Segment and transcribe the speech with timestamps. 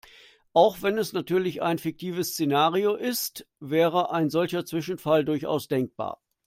[0.53, 6.19] Auch wenn es natürlich ein fiktives Szenario ist, wäre ein solcher Zwischenfall durchaus denkbar.